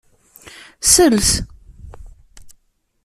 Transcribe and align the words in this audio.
Sels. 0.91 1.27